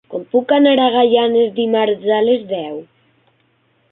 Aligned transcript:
Com 0.11 0.21
puc 0.29 0.53
anar 0.55 0.71
a 0.85 0.87
Gaianes 0.95 1.51
dimarts 1.59 2.09
a 2.19 2.21
les 2.29 2.49
deu? 2.55 2.83